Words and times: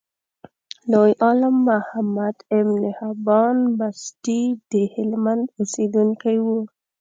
لوی 0.91 1.11
عالم 1.23 1.55
محمد 1.69 2.35
ابن 2.59 2.81
حبان 2.97 3.57
بستي 3.77 4.41
دهلمند 4.71 5.45
اوسیدونکی 5.59 6.37
و. 6.41 6.47